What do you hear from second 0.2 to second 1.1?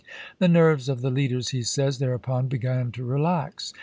"The nerves of